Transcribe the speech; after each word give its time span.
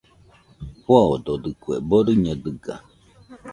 Foododɨkue, 0.83 1.75
boriño 1.89 2.33
dɨga 2.43 2.75